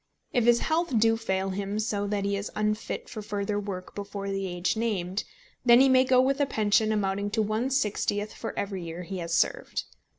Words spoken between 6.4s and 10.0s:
a pension amounting to one sixtieth for every year he has served.